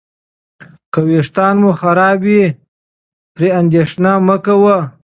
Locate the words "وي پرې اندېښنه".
2.27-4.11